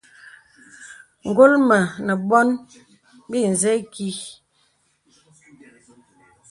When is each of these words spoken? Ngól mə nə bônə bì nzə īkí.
Ngól 1.27 1.53
mə 1.67 1.77
nə 2.05 2.13
bônə 2.27 2.55
bì 3.29 3.39
nzə 3.53 3.71
īkí. 3.79 4.09